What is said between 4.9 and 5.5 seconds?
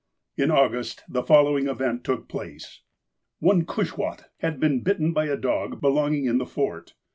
by a